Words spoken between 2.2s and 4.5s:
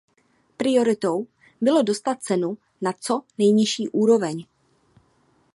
cenu na co nejnižší úroveň.